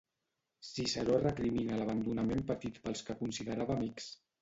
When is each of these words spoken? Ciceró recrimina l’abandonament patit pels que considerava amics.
Ciceró 0.69 1.19
recrimina 1.27 1.79
l’abandonament 1.81 2.43
patit 2.51 2.83
pels 2.89 3.09
que 3.11 3.21
considerava 3.25 3.81
amics. 3.81 4.15